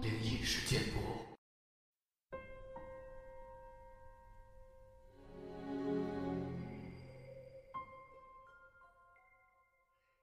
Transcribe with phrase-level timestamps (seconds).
[0.00, 0.98] 灵异事件簿。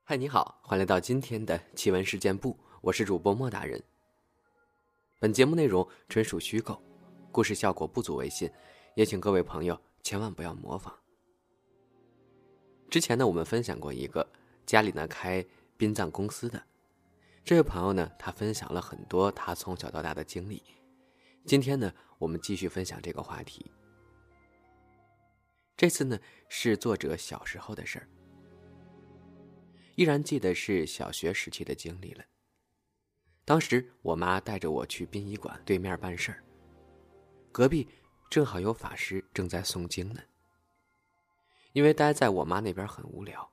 [0.03, 3.81] 嗨，你好，欢迎来到今天的奇闻事件部，我是主播莫大人。
[5.19, 6.79] 本节目内容纯属虚构，
[7.31, 8.47] 故事效果不足为信，
[8.93, 10.93] 也请各位朋友千万不要模仿。
[12.87, 14.25] 之前呢，我们分享过一个
[14.65, 15.43] 家里呢开
[15.77, 16.61] 殡葬公司的
[17.43, 20.63] 这位朋友呢，他分享了很多他从小到大的经历。
[21.45, 23.71] 今天呢，我们继续分享这个话题。
[25.77, 26.17] 这次呢，
[26.49, 28.07] 是作者小时候的事儿。
[29.95, 32.23] 依然记得是小学时期的经历了。
[33.43, 36.43] 当时我妈带着我去殡仪馆对面办事儿，
[37.51, 37.87] 隔壁
[38.29, 40.21] 正好有法师正在诵经呢。
[41.73, 43.47] 因为待在我妈那边很无聊，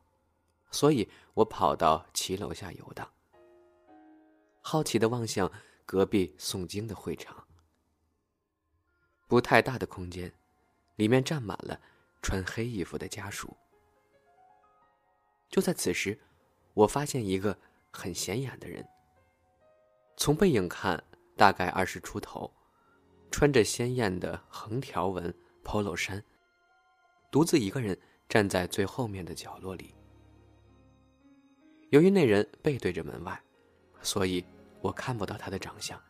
[0.72, 3.08] 所以我跑到骑楼下游荡，
[4.60, 5.48] 好奇的望向
[5.86, 7.46] 隔壁诵经的会场。
[9.28, 10.32] 不太大的空间，
[10.96, 11.80] 里面站满了
[12.20, 13.56] 穿黑衣服的家属。
[15.48, 16.18] 就在此时。
[16.74, 17.58] 我发现一个
[17.90, 18.82] 很显眼的人。
[20.16, 21.04] 从背影看，
[21.36, 22.50] 大概二十出头，
[23.30, 26.24] 穿着鲜艳的横条纹 polo 衫，
[27.30, 29.94] 独自一个人站在最后面的角落里。
[31.92, 33.38] 由于那人背对着门外，
[34.00, 34.42] 所以
[34.80, 36.02] 我看不到他的长相。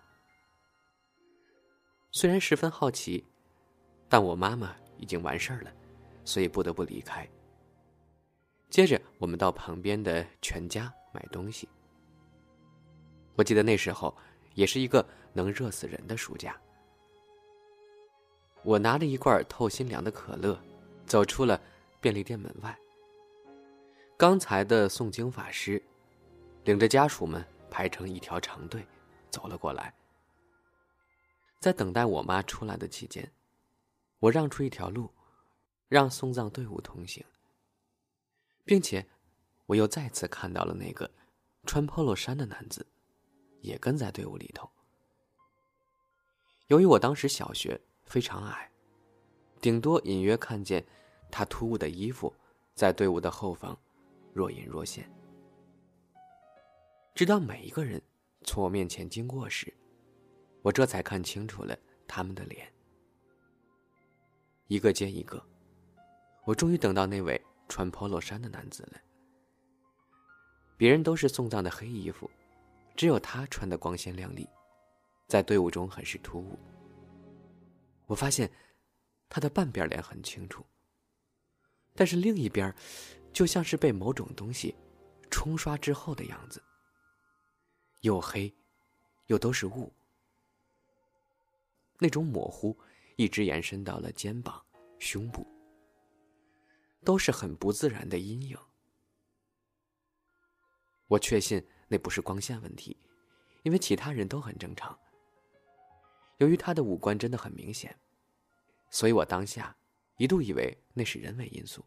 [2.12, 3.26] 虽然十分好奇，
[4.08, 5.72] 但我妈妈已经完事儿了，
[6.24, 7.28] 所以不得不离开。
[8.70, 11.68] 接着，我们到旁边的全家买东西。
[13.34, 14.16] 我记得那时候
[14.54, 16.56] 也是一个能热死人的暑假。
[18.62, 20.56] 我拿着一罐透心凉的可乐，
[21.06, 21.60] 走出了
[22.00, 22.78] 便利店门外。
[24.16, 25.82] 刚才的诵经法师
[26.64, 28.86] 领着家属们排成一条长队
[29.30, 29.92] 走了过来。
[31.58, 33.32] 在等待我妈出来的期间，
[34.18, 35.10] 我让出一条路，
[35.88, 37.24] 让送葬队伍通行。
[38.64, 39.04] 并且，
[39.66, 41.10] 我又再次看到了那个
[41.64, 42.86] 穿 polo 衫的男子，
[43.60, 44.70] 也跟在队伍里头。
[46.68, 48.70] 由于我当时小学非常矮，
[49.60, 50.86] 顶多隐约看见
[51.30, 52.32] 他突兀的衣服
[52.74, 53.76] 在队伍的后方
[54.32, 55.08] 若隐若现。
[57.14, 58.00] 直到每一个人
[58.44, 59.72] 从我面前经过时，
[60.62, 61.78] 我这才看清楚了
[62.08, 62.66] 他们的脸。
[64.66, 65.42] 一个接一个，
[66.44, 67.40] 我终于等到那位。
[67.68, 69.00] 穿 polo 衫的男子了。
[70.76, 72.30] 别人都是送葬的黑衣服，
[72.94, 74.46] 只有他穿的光鲜亮丽，
[75.26, 76.58] 在队伍中很是突兀。
[78.04, 78.52] 我发现
[79.30, 80.62] 他的半边脸很清楚，
[81.94, 82.74] 但是另一边
[83.32, 84.74] 就像是被某种东西
[85.30, 86.62] 冲刷之后的样子，
[88.00, 88.54] 又黑
[89.26, 89.92] 又都是雾。
[91.98, 92.76] 那种模糊
[93.16, 94.62] 一直延伸到了肩膀、
[94.98, 95.46] 胸部。
[97.04, 98.56] 都是很不自然的阴影。
[101.08, 102.96] 我确信那不是光线问题，
[103.64, 104.96] 因为其他人都很正常。
[106.38, 107.98] 由于他的五官真的很明显，
[108.88, 109.76] 所以我当下
[110.16, 111.84] 一度以为那是人为因素。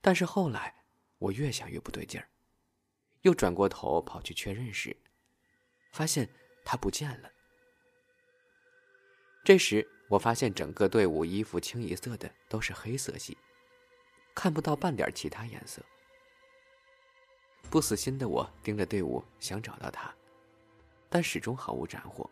[0.00, 0.74] 但是后来
[1.18, 2.28] 我越想越不对劲儿，
[3.22, 4.96] 又转过头跑去确认时，
[5.92, 6.28] 发现
[6.64, 7.30] 他不见了。
[9.44, 9.86] 这时。
[10.10, 13.38] 我发现整个队伍衣服清一色的都是黑色系，
[14.34, 15.80] 看不到半点其他颜色。
[17.70, 20.12] 不死心的我盯着队伍，想找到他，
[21.08, 22.28] 但始终毫无斩获。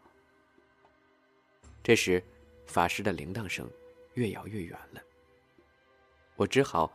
[1.80, 2.20] 这时，
[2.66, 3.70] 法师的铃铛声
[4.14, 5.00] 越摇越远了。
[6.34, 6.92] 我只好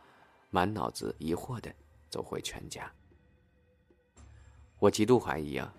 [0.54, 1.74] 满脑子疑惑的
[2.08, 2.88] 走回全家。
[4.78, 5.74] 我极度怀疑啊，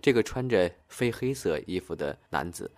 [0.00, 2.70] 这个穿着非黑色衣服的男子。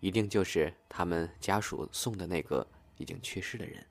[0.00, 2.66] 一定就是他们家属送的那个
[2.98, 3.86] 已经去世的人。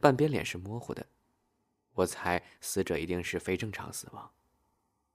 [0.00, 1.04] 半边脸是模糊的，
[1.94, 4.30] 我猜死者一定是非正常死亡，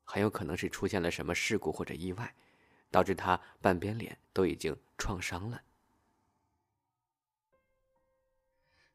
[0.04, 2.36] 很有可能是出现了什么事故或者意外，
[2.92, 5.62] 导致他半边脸都已经创伤了。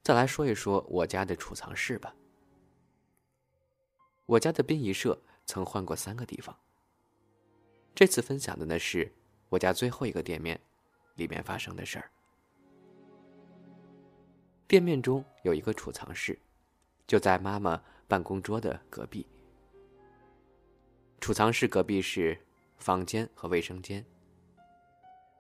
[0.03, 2.15] 再来说一说我家的储藏室吧。
[4.27, 6.59] 我家的殡仪社曾换过三个地方。
[7.95, 9.13] 这次分享的呢是
[9.49, 10.61] 我家最后一个店面，
[11.17, 12.11] 里面发生的事儿。
[14.67, 16.39] 店面中有一个储藏室，
[17.13, 17.79] 就在妈妈
[18.09, 19.27] 办公桌的隔壁。
[21.21, 22.35] 储藏室隔壁是
[22.79, 24.03] 房间和卫生间，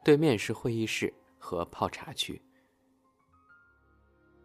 [0.05, 2.43] 对面是会议室和泡茶区。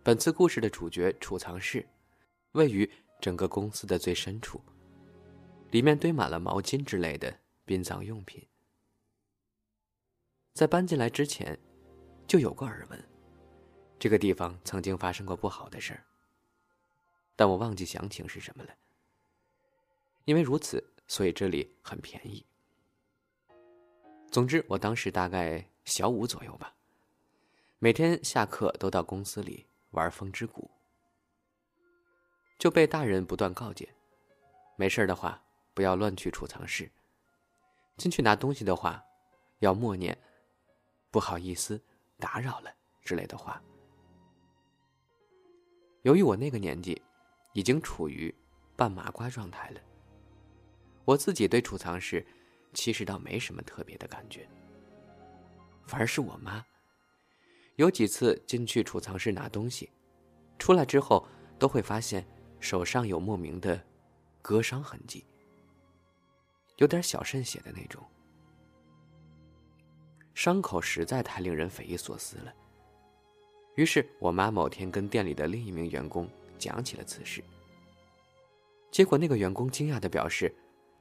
[0.03, 1.85] 本次故事的主角储藏室，
[2.53, 2.89] 位于
[3.19, 4.61] 整个公司的最深处，
[5.71, 8.41] 里面堆满了毛巾之类的殡葬用品。
[10.53, 11.59] 在搬进来之前，
[12.25, 13.03] 就有过耳闻，
[13.99, 16.06] 这个地方曾经发生过不好的事儿，
[17.37, 18.75] 但我忘记详情是什么了。
[20.25, 20.83] 因为如此。
[21.09, 22.45] 所以这里很便宜。
[24.29, 26.75] 总之，我当时大概小五左右吧，
[27.79, 30.69] 每天下课都到公司里玩风之谷，
[32.59, 33.87] 就被大人不断告诫：
[34.75, 35.41] 没事的话
[35.73, 36.91] 不要乱去储藏室，
[37.95, 39.01] 进去拿东西的话，
[39.59, 40.21] 要默念
[41.09, 41.81] “不好意思，
[42.19, 43.63] 打扰了”之类的话。
[46.01, 47.01] 由于我那个年纪，
[47.57, 48.31] 已经处于
[48.75, 49.81] 半麻瓜状态了。
[51.05, 52.23] 我自己对储藏室，
[52.71, 54.47] 其实倒没什么特别的感觉。
[55.87, 56.63] 反而是我妈，
[57.77, 59.89] 有几次进去储藏室拿东西，
[60.59, 61.27] 出来之后
[61.57, 62.23] 都会发现
[62.59, 63.83] 手上有莫名的
[64.39, 65.25] 割伤痕迹，
[66.75, 68.05] 有点小渗血的那种。
[70.35, 72.53] 伤口实在太令人匪夷所思了。
[73.73, 77.43] 于是我妈某天跟店里的另一名员工讲起了此事，
[78.91, 80.53] 结果那个员工惊讶的表示。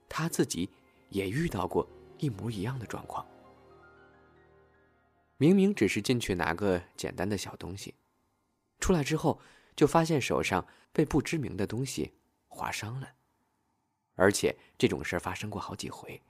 [0.09, 0.71] 他自己
[1.09, 1.85] 也遇到过
[2.19, 3.27] 一模一样的状况。
[5.37, 7.93] 明明只是进去拿个简单的小东西，
[8.79, 9.41] 出来之后
[9.75, 12.15] 就发现手上被不知名的东西
[12.47, 13.13] 划伤了，
[14.15, 16.23] 而且这种事发生过好几回。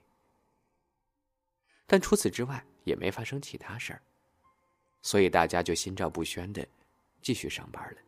[1.86, 4.00] 但除此之外也没发生其他事儿，
[5.02, 6.66] 所以大家就心照不宣的
[7.20, 8.00] 继续上班了。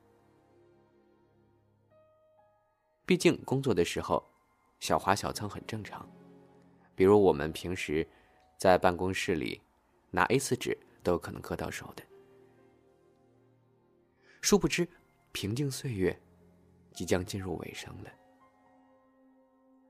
[3.08, 4.22] 毕竟工作的时候。
[4.80, 6.08] 小滑小蹭很正常，
[6.94, 8.06] 比如我们平时
[8.56, 9.60] 在办公室里
[10.12, 12.04] 拿 A 四纸都有可能割到手的。
[14.40, 14.86] 殊不知，
[15.32, 16.16] 平静岁月
[16.92, 18.10] 即将进入尾声了，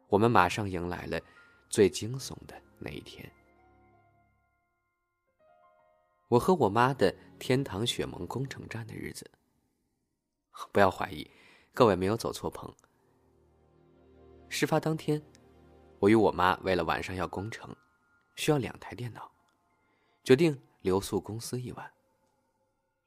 [0.09, 1.21] 我们马上迎来了
[1.69, 3.31] 最惊悚的那一天。
[6.29, 9.31] 我和我妈的天堂雪盟工程站的日子，
[10.73, 11.31] 不要怀疑，
[11.75, 12.75] 各位没有走错棚。
[14.49, 15.23] 事发当天，
[15.99, 17.75] 我与我妈为了晚上要工程，
[18.35, 19.31] 需要两台电脑，
[20.25, 21.91] 决定留宿公司一晚。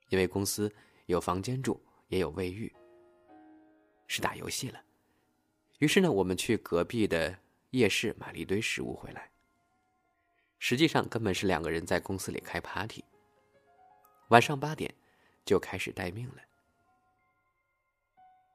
[0.09, 0.73] 因为公司
[1.07, 2.71] 有房间住，也有卫浴，
[4.07, 4.81] 是打游戏了。
[5.79, 7.35] 于是呢，我们去隔壁的
[7.71, 9.31] 夜市买了一堆食物回来。
[10.59, 13.03] 实际上根本是两个人在公司里开 party。
[14.27, 14.93] 晚上八点
[15.43, 16.41] 就开始待命了，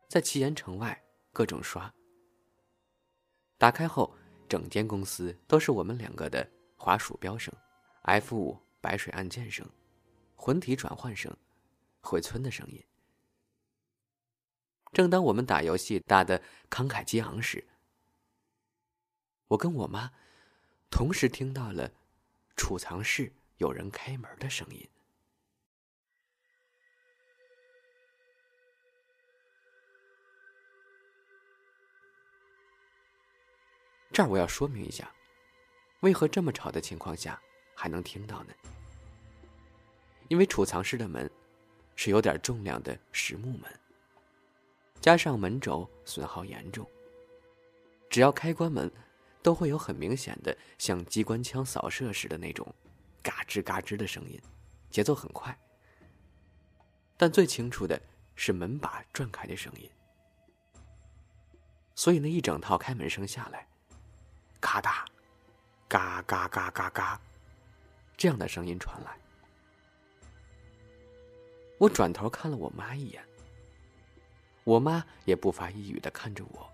[0.08, 1.02] 在奇岩城外
[1.32, 1.92] 各种刷。
[3.58, 4.14] 打开后，
[4.48, 7.52] 整间公司都是我们两个的滑鼠标声、
[8.02, 9.66] F 五白水按键声、
[10.34, 11.34] 魂体转换声、
[12.00, 12.84] 回村的声音。
[14.92, 17.66] 正当我们打游戏打得慷慨激昂时，
[19.48, 20.12] 我跟我妈
[20.90, 21.90] 同时听到了
[22.56, 24.88] 储藏室有人开门的声音。
[34.12, 35.10] 这儿我要说明一下，
[36.00, 37.40] 为何这么吵的情况下
[37.74, 38.54] 还能听到呢？
[40.28, 41.30] 因为储藏室的门
[41.94, 43.80] 是有点重量的实木门，
[45.00, 46.88] 加上门轴损耗严重，
[48.08, 48.90] 只要开关门，
[49.42, 52.66] 都会有很明显的像机关枪扫射似的那种
[53.22, 54.40] 嘎吱嘎吱的声音，
[54.90, 55.56] 节奏很快。
[57.16, 58.00] 但最清楚的
[58.34, 59.90] 是门把转开的声音，
[61.94, 63.66] 所以那一整套开门声下来。
[64.60, 65.04] 咔嗒，
[65.88, 67.20] 嘎嘎嘎嘎嘎，
[68.16, 69.16] 这样的声音传来。
[71.78, 73.22] 我转头看了我妈一眼，
[74.64, 76.68] 我妈也不发一语的看着我。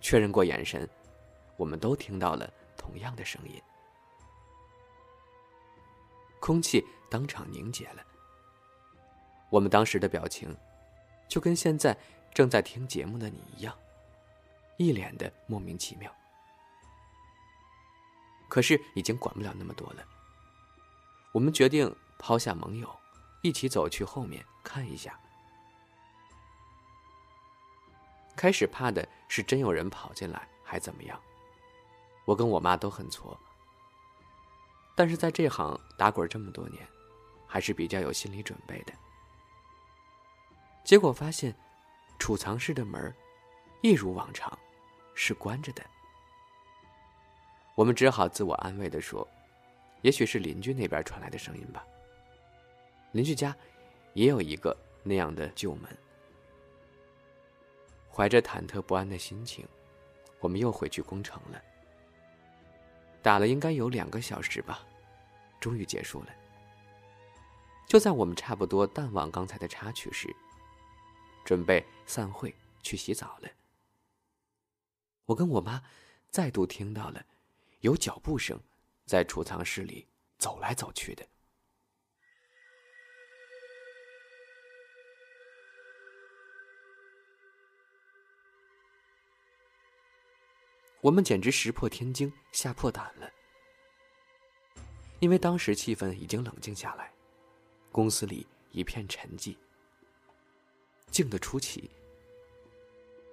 [0.00, 0.88] 确认过眼神，
[1.56, 3.60] 我们都听到了同样的声音。
[6.40, 8.06] 空气当场凝结了。
[9.50, 10.56] 我们当时的表情，
[11.28, 11.94] 就跟现在
[12.32, 13.76] 正在听节目的你一样。
[14.80, 16.10] 一脸的莫名其妙，
[18.48, 20.02] 可是已经管不了那么多了。
[21.32, 22.90] 我们决定抛下盟友，
[23.42, 25.20] 一起走去后面看一下。
[28.34, 31.20] 开始怕的是真有人跑进来，还怎么样？
[32.24, 33.38] 我跟我妈都很挫，
[34.94, 36.88] 但是在这行打滚这么多年，
[37.46, 38.94] 还是比较有心理准备的。
[40.84, 41.54] 结果发现，
[42.18, 43.14] 储藏室的门
[43.82, 44.58] 一如往常。
[45.14, 45.84] 是关着的。
[47.74, 49.26] 我们只好自我安慰的说
[50.02, 51.84] ：“也许是邻居那边传来的声音吧。”
[53.12, 53.56] 邻居家
[54.14, 55.96] 也有一个那样的旧门。
[58.12, 59.66] 怀着忐忑不安的心情，
[60.40, 61.62] 我们又回去攻城了。
[63.22, 64.80] 打了应该有两个小时吧，
[65.60, 66.28] 终于结束了。
[67.86, 70.28] 就在我们差不多淡忘刚才的插曲时，
[71.44, 73.48] 准备散会去洗澡了。
[75.30, 75.80] 我跟我妈
[76.28, 77.24] 再度听到了
[77.82, 78.60] 有脚步声
[79.06, 80.08] 在储藏室里
[80.38, 81.24] 走来走去的。
[91.00, 93.30] 我们简直石破天惊，吓破胆了。
[95.20, 97.12] 因为当时气氛已经冷静下来，
[97.92, 99.56] 公司里一片沉寂，
[101.06, 101.88] 静得出奇。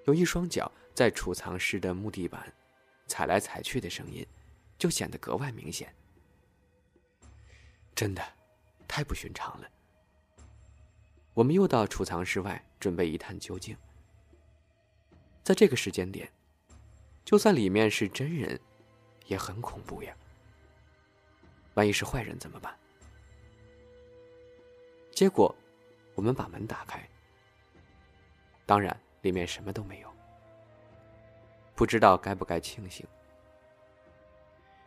[0.06, 2.51] 有一双脚在储藏室的木地板
[3.06, 4.25] 踩来踩去的声音，
[4.80, 5.94] 就显得格外明显。
[7.94, 8.34] 真的，
[8.88, 9.70] 太不寻常了。
[11.36, 13.77] 我们又到储藏室外准备一探究竟。
[15.44, 16.27] 在这个时间点。
[17.24, 18.60] 就算里面是真人，
[19.27, 20.18] 也很恐怖呀。
[21.75, 22.75] 万一是坏人怎么办？
[25.12, 25.56] 结果，
[26.16, 27.08] 我们把门打开，
[28.66, 30.17] 当然里面什么都没有。
[31.77, 33.07] 不知道该不该庆幸。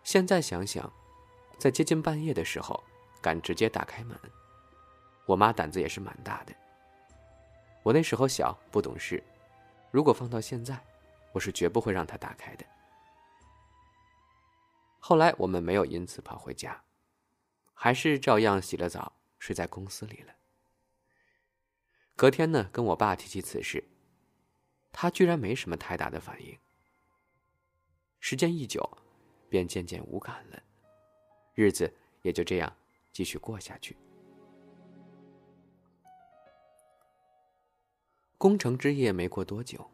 [0.05, 0.93] 现在想想，
[1.59, 2.85] 在接近半夜的时候
[3.23, 4.15] 敢直接打开门，
[5.25, 6.53] 我妈胆子也是蛮大的。
[7.83, 9.23] 我那时候小不懂事，
[9.91, 10.79] 如果放到现在。
[11.33, 12.67] 我是绝不会让她打开的。
[14.99, 16.83] 后来我们没有因此跑回家，
[17.73, 20.35] 还是照样洗了澡，睡在公司里了。
[22.17, 23.85] 隔天呢，跟我爸提起此事，
[24.91, 26.59] 他居然没什么太大的反应。
[28.21, 28.89] 时间一久，
[29.49, 30.63] 便渐渐无感了，
[31.55, 32.73] 日子也就这样
[33.13, 33.97] 继续过下去。
[38.37, 39.85] 工程之夜没过多久。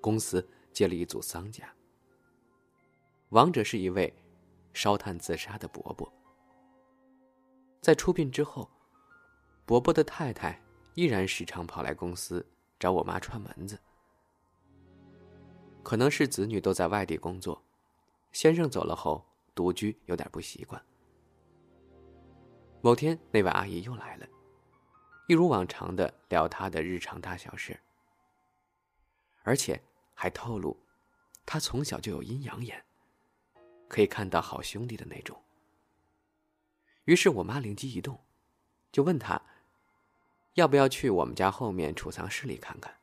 [0.00, 1.72] 公司接了一组丧家，
[3.28, 4.12] 亡者是一位
[4.72, 6.12] 烧炭自杀的伯伯。
[7.80, 8.68] 在出殡之后，
[9.64, 10.60] 伯伯的太太
[10.94, 12.44] 依然时常跑来公司
[12.80, 13.78] 找我妈串门子。
[15.82, 17.62] 可能是子女都在外地工作，
[18.32, 19.24] 先生走了后
[19.54, 20.82] 独居有点不习惯。
[22.80, 24.26] 某天，那位阿姨又来了，
[25.28, 27.78] 一如往常的聊她的日常大小事，
[29.42, 29.82] 而且。
[30.14, 30.78] 还透露，
[31.44, 32.84] 他从小就有阴阳眼，
[33.88, 35.42] 可以看到好兄弟的那种。
[37.06, 38.20] 于是我妈灵机一动，
[38.92, 39.42] 就问他，
[40.54, 42.94] 要不要去我们家后面储藏室里看看。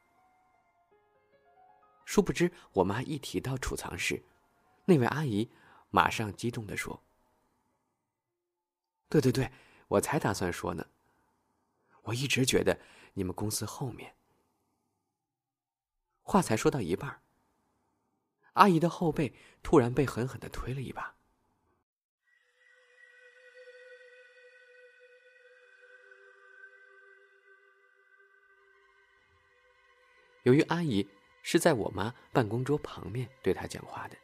[2.09, 4.23] 殊不知，我妈一提到储藏室，
[4.85, 5.51] 那位阿姨
[5.91, 7.03] 马上激动的说
[9.07, 9.51] ：“对对对，
[9.87, 10.87] 我才打算说呢。
[12.01, 12.79] 我一直觉得
[13.13, 14.15] 你们公司后面。”
[16.25, 17.21] 话才说到一半，
[18.53, 21.15] 阿姨的后背突然被狠狠的推了一把。
[30.41, 31.07] 由于阿姨
[31.51, 34.15] 是在我妈办公桌旁面对她讲话的，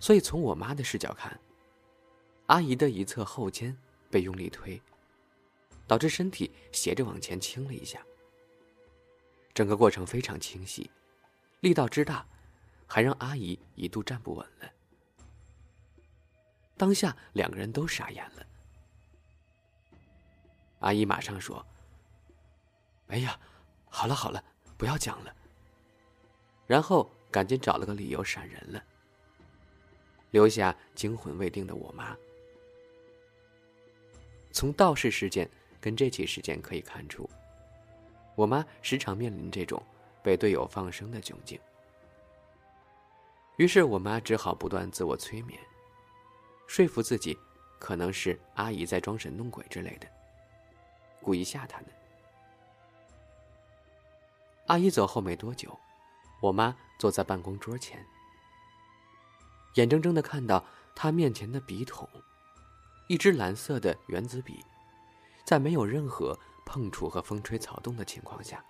[0.00, 1.38] 所以从我妈的视角看，
[2.46, 3.76] 阿姨的一侧后肩
[4.10, 4.80] 被用力推，
[5.86, 8.02] 导致身体斜着往前倾了一下。
[9.52, 10.90] 整个过程非常清晰，
[11.60, 12.26] 力道之大，
[12.86, 14.72] 还让阿姨一度站不稳了。
[16.78, 18.46] 当下两个人都傻眼了。
[20.78, 21.62] 阿姨马上说
[23.08, 23.38] ：“哎呀，
[23.90, 24.42] 好了好了，
[24.78, 25.34] 不要讲了。”
[26.68, 28.84] 然后赶紧找了个理由闪人了，
[30.30, 32.16] 留下惊魂未定的我妈。
[34.52, 37.28] 从道士事件跟这起事件可以看出。
[38.36, 39.82] 我妈时常面临这种
[40.22, 41.58] 被队友放生的窘境，
[43.56, 45.58] 于是我妈只好不断自我催眠，
[46.66, 47.36] 说服自己，
[47.78, 50.06] 可能是阿姨在装神弄鬼之类的，
[51.22, 51.86] 故意吓她呢。
[54.66, 55.76] 阿姨走后没多久，
[56.40, 58.06] 我妈坐在办公桌前，
[59.74, 60.64] 眼睁睁的看到
[60.94, 62.08] 她面前的笔筒，
[63.08, 64.64] 一支蓝色的原子笔，
[65.44, 66.38] 在没有任何。
[66.70, 68.62] 碰触和风吹草动的情况下，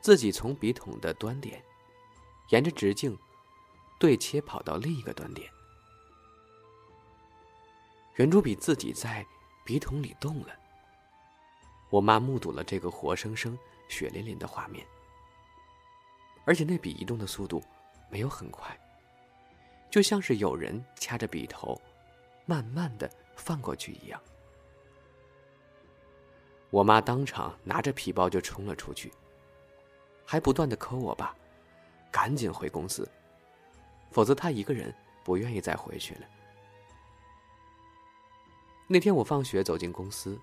[0.00, 1.62] 自己从笔筒的端点，
[2.48, 3.18] 沿着直径，
[3.98, 5.52] 对切跑到另一个端点。
[8.14, 9.26] 圆珠笔自己在
[9.62, 10.54] 笔筒里动了。
[11.90, 14.86] 我妈目睹了这个活生生、血淋淋的画面，
[16.50, 17.62] 而且那笔移动的速度
[18.08, 18.76] 没有很快，
[19.88, 21.80] 就像是有人掐着笔头，
[22.44, 24.20] 慢慢的放过去一样。
[26.70, 29.12] 我妈当场拿着皮包就冲了出去，
[30.26, 31.32] 还不断的抠我爸，
[32.10, 33.08] 赶紧回公司，
[34.10, 34.92] 否则他一个人
[35.22, 36.22] 不愿意再回去了。
[38.88, 40.36] 那天我放学走进公司，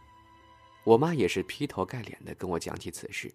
[0.86, 3.30] 我妈也是劈头盖脸的跟我讲起此事，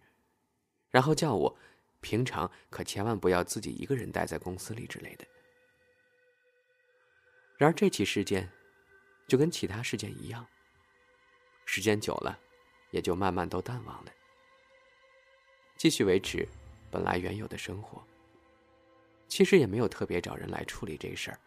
[0.89, 1.55] 然后叫我
[2.03, 5.25] 平常可千万不要自己一个人待在公司里之类的。
[7.57, 8.51] 然而这起事件，
[9.27, 10.47] 就跟其他事件一样，
[11.65, 12.39] 时间久了，
[12.91, 14.13] 也就慢慢都淡忘了，
[15.79, 16.47] 继续维持
[16.91, 18.05] 本来原有的生活。
[19.29, 21.39] 其实也没有特别找人来处理这事儿。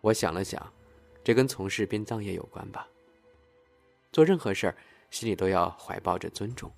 [0.00, 0.72] 我想了想。
[1.24, 2.86] 这跟从事殡葬业有关吧。
[4.12, 4.76] 做任何事儿，
[5.10, 6.70] 心里都要怀抱着尊重。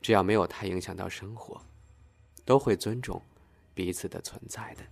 [0.00, 1.60] 只要没有太影响到生活，
[2.44, 3.20] 都会尊重
[3.74, 4.82] 彼此的存在的。